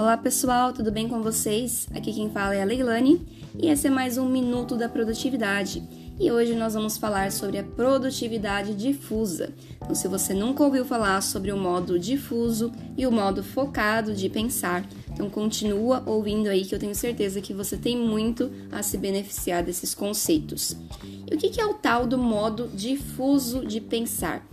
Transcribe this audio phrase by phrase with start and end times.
[0.00, 1.86] Olá pessoal, tudo bem com vocês?
[1.94, 3.20] Aqui quem fala é a Leilani
[3.54, 5.86] e esse é mais um Minuto da Produtividade.
[6.18, 9.52] E hoje nós vamos falar sobre a produtividade difusa.
[9.76, 14.30] Então, se você nunca ouviu falar sobre o modo difuso e o modo focado de
[14.30, 18.96] pensar, então continua ouvindo aí que eu tenho certeza que você tem muito a se
[18.96, 20.78] beneficiar desses conceitos.
[21.30, 24.48] E o que é o tal do modo difuso de pensar?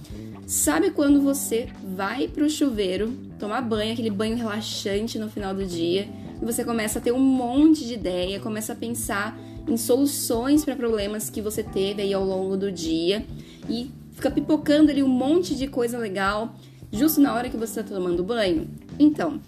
[0.45, 5.65] Sabe quando você vai para o chuveiro tomar banho, aquele banho relaxante no final do
[5.65, 6.07] dia,
[6.41, 9.37] e você começa a ter um monte de ideia, começa a pensar
[9.67, 13.25] em soluções para problemas que você teve aí ao longo do dia
[13.69, 16.55] e fica pipocando ali um monte de coisa legal
[16.91, 18.69] justo na hora que você está tomando banho?
[18.97, 19.41] Então,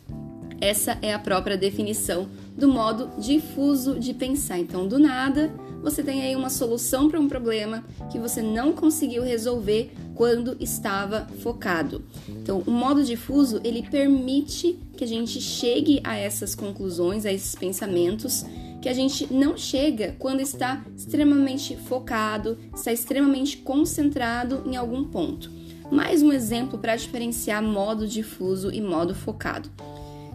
[0.60, 4.60] essa é a própria definição do modo difuso de pensar.
[4.60, 5.50] Então, do nada,
[5.82, 11.28] você tem aí uma solução para um problema que você não conseguiu resolver quando estava
[11.42, 12.04] focado.
[12.28, 17.56] Então, o modo difuso, ele permite que a gente chegue a essas conclusões, a esses
[17.56, 18.46] pensamentos
[18.82, 25.52] que a gente não chega quando está extremamente focado, está extremamente concentrado em algum ponto.
[25.92, 29.70] Mais um exemplo para diferenciar modo difuso e modo focado.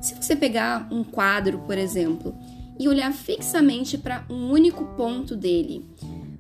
[0.01, 2.35] Se você pegar um quadro, por exemplo,
[2.79, 5.85] e olhar fixamente para um único ponto dele,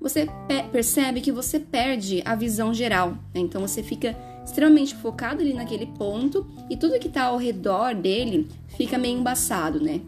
[0.00, 0.28] você
[0.70, 3.12] percebe que você perde a visão geral.
[3.34, 3.40] Né?
[3.40, 8.48] Então você fica extremamente focado ali naquele ponto e tudo que está ao redor dele
[8.76, 10.00] fica meio embaçado, né?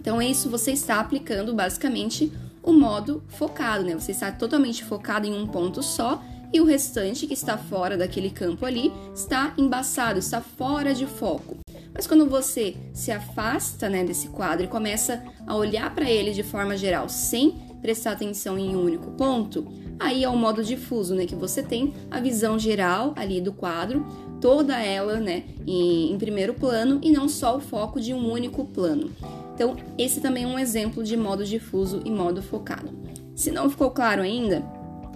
[0.00, 2.32] Então é isso você está aplicando basicamente
[2.62, 3.94] o modo focado, né?
[3.94, 6.20] Você está totalmente focado em um ponto só
[6.52, 11.58] e o restante que está fora daquele campo ali está embaçado, está fora de foco.
[11.92, 16.42] Mas quando você se afasta né, desse quadro e começa a olhar para ele de
[16.42, 19.66] forma geral, sem prestar atenção em um único ponto,
[19.98, 24.06] aí é o modo difuso, né, que você tem a visão geral ali do quadro,
[24.40, 28.64] toda ela, né, em, em primeiro plano e não só o foco de um único
[28.64, 29.10] plano.
[29.54, 32.90] Então, esse também é um exemplo de modo difuso e modo focado.
[33.34, 34.64] Se não ficou claro ainda,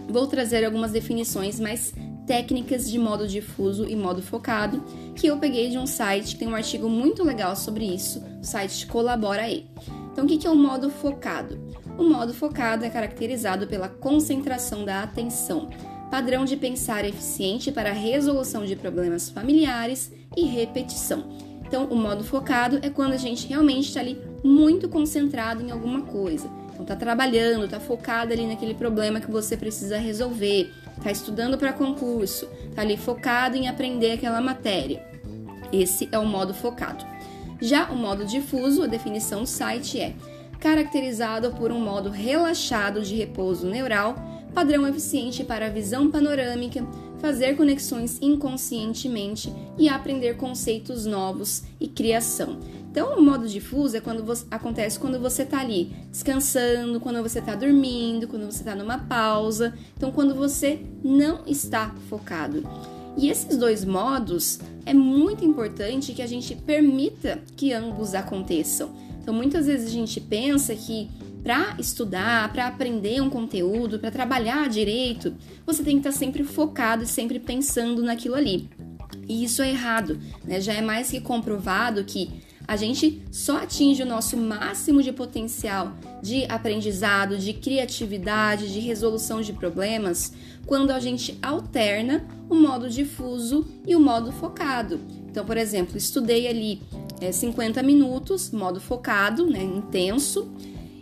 [0.08, 1.94] vou trazer algumas definições mais
[2.26, 4.82] técnicas de modo difuso e modo focado,
[5.14, 8.86] que eu peguei de um site tem um artigo muito legal sobre isso, o site
[8.86, 9.66] Colabora aí.
[10.12, 11.58] Então, o que é o modo focado?
[11.96, 15.70] O modo focado é caracterizado pela concentração da atenção,
[16.10, 21.24] padrão de pensar eficiente para resolução de problemas familiares e repetição.
[21.66, 26.02] Então, o modo focado é quando a gente realmente está ali muito concentrado em alguma
[26.02, 26.50] coisa.
[26.72, 30.70] Então, tá trabalhando, tá focado ali naquele problema que você precisa resolver
[31.02, 35.04] está estudando para concurso, está ali focado em aprender aquela matéria.
[35.72, 37.04] Esse é o modo focado.
[37.60, 40.14] Já o modo difuso, a definição site é
[40.60, 44.14] caracterizado por um modo relaxado de repouso neural,
[44.54, 46.86] padrão eficiente para a visão panorâmica,
[47.18, 52.58] fazer conexões inconscientemente e aprender conceitos novos e criação.
[52.92, 57.38] Então, o modo difuso é quando você, acontece quando você está ali descansando, quando você
[57.38, 59.72] está dormindo, quando você está numa pausa.
[59.96, 62.62] Então, quando você não está focado.
[63.16, 68.90] E esses dois modos é muito importante que a gente permita que ambos aconteçam.
[69.22, 71.08] Então, muitas vezes a gente pensa que
[71.42, 76.44] para estudar, para aprender um conteúdo, para trabalhar direito, você tem que estar tá sempre
[76.44, 78.68] focado e sempre pensando naquilo ali.
[79.26, 80.60] E isso é errado, né?
[80.60, 85.94] Já é mais que comprovado que a gente só atinge o nosso máximo de potencial
[86.22, 90.32] de aprendizado, de criatividade, de resolução de problemas
[90.66, 95.00] quando a gente alterna o modo difuso e o modo focado.
[95.28, 96.80] Então, por exemplo, estudei ali
[97.20, 100.52] é, 50 minutos, modo focado, né, intenso,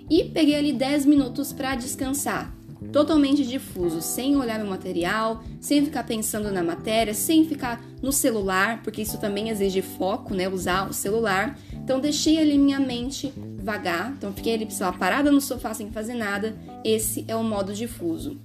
[0.08, 2.59] e peguei ali 10 minutos para descansar
[2.92, 8.82] totalmente difuso, sem olhar meu material, sem ficar pensando na matéria, sem ficar no celular,
[8.82, 10.48] porque isso também exige foco, né?
[10.48, 11.58] Usar o celular.
[11.72, 13.32] Então deixei ali minha mente
[13.62, 16.56] vagar, então fiquei ali, sei lá, parada no sofá sem fazer nada.
[16.84, 18.40] Esse é o modo difuso.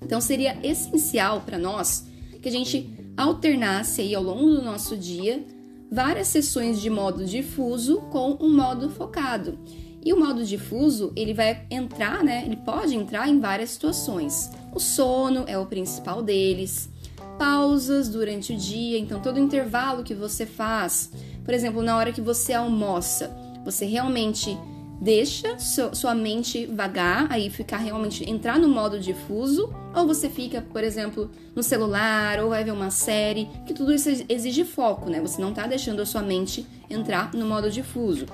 [0.00, 2.06] Então seria essencial para nós
[2.40, 5.44] que a gente alternasse aí ao longo do nosso dia
[5.90, 9.58] várias sessões de modo difuso com um modo focado.
[10.04, 12.42] E o modo difuso, ele vai entrar, né?
[12.44, 14.50] Ele pode entrar em várias situações.
[14.74, 16.90] O sono é o principal deles.
[17.38, 21.10] Pausas durante o dia, então todo intervalo que você faz,
[21.44, 23.34] por exemplo, na hora que você almoça,
[23.64, 24.56] você realmente
[25.00, 30.84] deixa sua mente vagar, aí ficar realmente entrar no modo difuso, ou você fica, por
[30.84, 35.20] exemplo, no celular ou vai ver uma série, que tudo isso exige foco, né?
[35.20, 38.26] Você não tá deixando a sua mente entrar no modo difuso.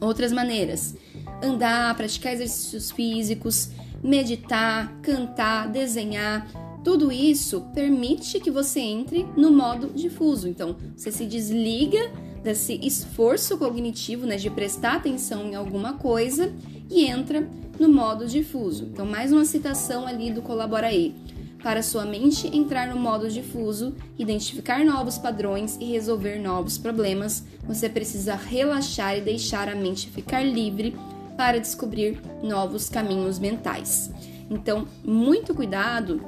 [0.00, 0.94] Outras maneiras:
[1.42, 3.70] andar, praticar exercícios físicos,
[4.02, 6.46] meditar, cantar, desenhar.
[6.84, 10.48] Tudo isso permite que você entre no modo difuso.
[10.48, 12.10] Então, você se desliga
[12.44, 16.52] desse esforço cognitivo, né, de prestar atenção em alguma coisa
[16.88, 17.48] e entra
[17.78, 18.84] no modo difuso.
[18.84, 21.12] Então, mais uma citação ali do Colabora aí.
[21.62, 27.88] Para sua mente entrar no modo difuso, identificar novos padrões e resolver novos problemas, você
[27.88, 30.94] precisa relaxar e deixar a mente ficar livre
[31.36, 34.10] para descobrir novos caminhos mentais.
[34.50, 36.20] Então, muito cuidado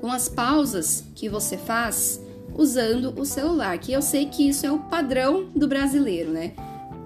[0.00, 2.20] com as pausas que você faz
[2.54, 6.52] usando o celular, que eu sei que isso é o padrão do brasileiro, né?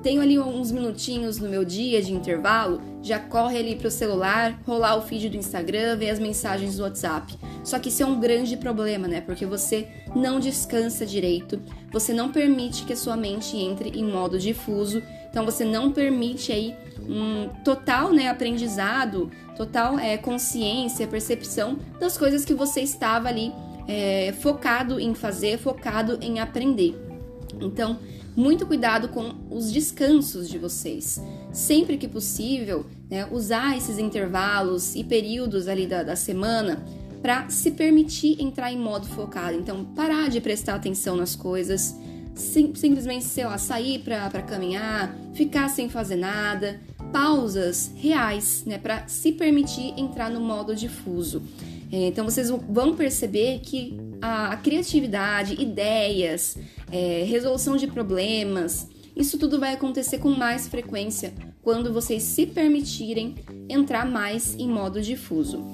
[0.03, 4.61] Tenho ali uns minutinhos no meu dia de intervalo, já corre ali para o celular,
[4.67, 7.39] rolar o feed do Instagram, ver as mensagens do WhatsApp.
[7.63, 9.21] Só que isso é um grande problema, né?
[9.21, 11.63] Porque você não descansa direito,
[11.93, 15.01] você não permite que a sua mente entre em modo difuso,
[15.31, 16.75] então você não permite aí
[17.09, 23.53] um total né, aprendizado, total é, consciência, percepção das coisas que você estava ali
[23.87, 27.12] é, focado em fazer, focado em aprender.
[27.62, 27.99] Então,
[28.35, 31.20] muito cuidado com os descansos de vocês.
[31.53, 36.82] Sempre que possível, né, usar esses intervalos e períodos ali da, da semana
[37.20, 39.56] para se permitir entrar em modo focado.
[39.56, 41.94] Então, parar de prestar atenção nas coisas,
[42.35, 46.81] sim, simplesmente, sei lá, sair para caminhar, ficar sem fazer nada,
[47.12, 51.43] pausas reais, né, para se permitir entrar no modo difuso.
[51.93, 56.56] É, então vocês vão perceber que a criatividade, ideias,
[56.93, 63.35] é, resolução de problemas, isso tudo vai acontecer com mais frequência quando vocês se permitirem
[63.69, 65.65] entrar mais em modo difuso.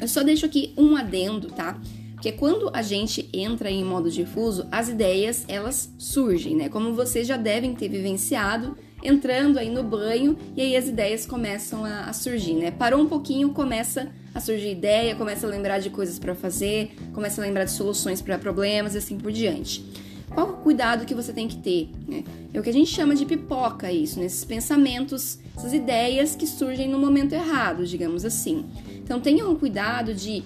[0.00, 1.80] Eu só deixo aqui um adendo, tá?
[2.14, 6.68] Porque quando a gente entra em modo difuso, as ideias elas surgem, né?
[6.68, 11.84] Como vocês já devem ter vivenciado, entrando aí no banho e aí as ideias começam
[11.84, 12.70] a, a surgir, né?
[12.70, 17.40] Parou um pouquinho, começa a surgir ideia, começa a lembrar de coisas para fazer, começa
[17.40, 19.84] a lembrar de soluções para problemas e assim por diante.
[20.32, 21.90] Qual o cuidado que você tem que ter?
[22.06, 22.24] Né?
[22.52, 24.54] É o que a gente chama de pipoca isso, nesses né?
[24.54, 28.66] pensamentos, essas ideias que surgem no momento errado, digamos assim.
[28.96, 30.42] Então tenham cuidado de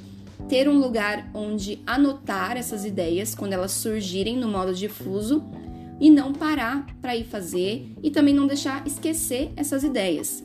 [0.49, 5.43] ter um lugar onde anotar essas ideias quando elas surgirem no modo difuso
[6.01, 10.45] e não parar para ir fazer e também não deixar esquecer essas ideias.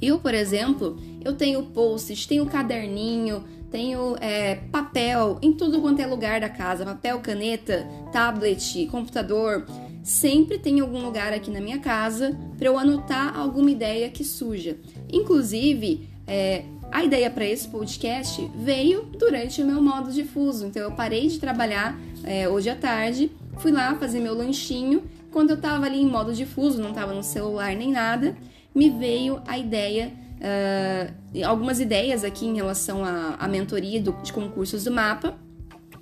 [0.00, 6.06] Eu, por exemplo, eu tenho post tenho caderninho, tenho é, papel em tudo quanto é
[6.06, 9.66] lugar da casa, papel, caneta, tablet, computador.
[10.00, 14.76] Sempre tem algum lugar aqui na minha casa para eu anotar alguma ideia que surja.
[15.12, 16.62] Inclusive, é,
[16.92, 20.66] a ideia para esse podcast veio durante o meu modo difuso.
[20.66, 23.28] Então, eu parei de trabalhar é, hoje à tarde
[23.58, 25.02] Fui lá fazer meu lanchinho.
[25.30, 28.36] Quando eu tava ali em modo difuso, não tava no celular nem nada,
[28.74, 30.12] me veio a ideia,
[30.44, 35.36] uh, algumas ideias aqui em relação à, mentoria do, de concursos do mapa.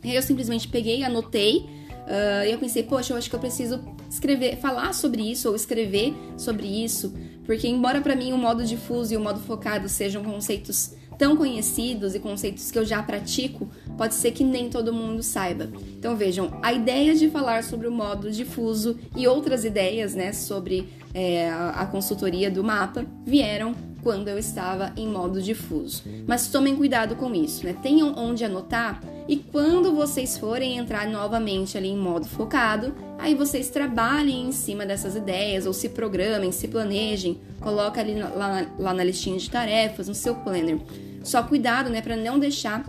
[0.03, 3.81] Eu simplesmente peguei, anotei, uh, e eu pensei, poxa, eu acho que eu preciso
[4.11, 7.15] escrever, falar sobre isso ou escrever sobre isso,
[7.47, 12.15] porque embora para mim o modo difuso e o modo focado sejam conceitos tão conhecidos
[12.17, 15.71] e conceitos que eu já pratico, pode ser que nem todo mundo saiba.
[15.97, 20.89] Então vejam, a ideia de falar sobre o modo difuso e outras ideias, né, sobre
[21.15, 26.03] é, a consultoria do mapa vieram quando eu estava em modo difuso.
[26.27, 27.75] Mas tomem cuidado com isso, né?
[27.83, 33.71] Tenham onde anotar e quando vocês forem entrar novamente ali em modo focado, aí vocês
[33.71, 39.05] trabalhem em cima dessas ideias ou se programem, se planejem, coloca ali lá, lá na
[39.05, 40.79] listinha de tarefas, no seu planner.
[41.23, 42.85] Só cuidado, né, para não deixar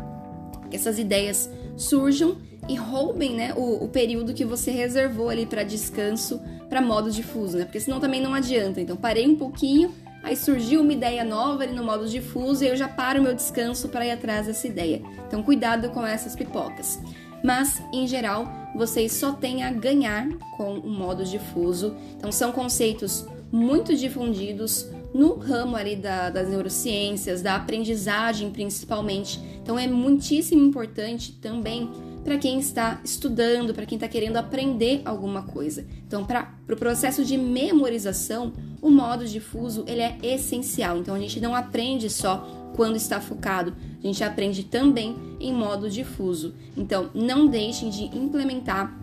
[0.70, 5.63] que essas ideias surjam e roubem, né, o, o período que você reservou ali para
[5.63, 7.65] descanso, para modo difuso, né?
[7.65, 8.82] Porque senão também não adianta.
[8.82, 9.93] Então parei um pouquinho,
[10.24, 13.89] aí surgiu uma ideia nova ali no modo difuso e eu já paro meu descanso
[13.89, 15.01] para ir atrás dessa ideia.
[15.27, 17.00] Então cuidado com essas pipocas.
[17.44, 21.96] Mas, em geral, vocês só têm a ganhar com o modo difuso.
[22.15, 29.39] Então são conceitos muito difundidos, no ramo ali da, das neurociências, da aprendizagem principalmente.
[29.62, 31.92] Então é muitíssimo importante também
[32.24, 35.86] para quem está estudando, para quem está querendo aprender alguma coisa.
[36.08, 40.98] Então, para o pro processo de memorização, o modo difuso ele é essencial.
[40.98, 45.89] Então, a gente não aprende só quando está focado, a gente aprende também em modo
[45.89, 46.56] difuso.
[46.75, 48.98] Então, não deixem de implementar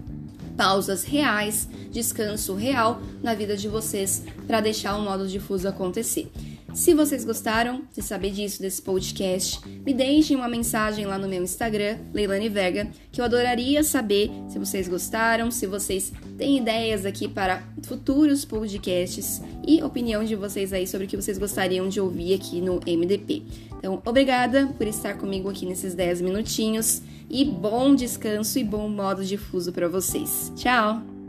[0.57, 6.31] pausas reais, descanso real na vida de vocês para deixar o modo difuso acontecer.
[6.73, 11.43] Se vocês gostaram de saber disso, desse podcast, me deixem uma mensagem lá no meu
[11.43, 17.29] Instagram, Leilane Vega, que eu adoraria saber se vocês gostaram, se vocês têm ideias aqui
[17.29, 22.35] para futuros podcasts e opinião de vocês aí sobre o que vocês gostariam de ouvir
[22.35, 23.43] aqui no MDP.
[23.79, 29.25] Então, obrigada por estar comigo aqui nesses 10 minutinhos e bom descanso e bom modo
[29.25, 30.53] difuso para vocês.
[30.57, 31.20] Tchau!